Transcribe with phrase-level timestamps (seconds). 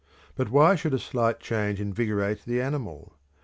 [0.35, 3.13] But why should a slight change invigorate the animal?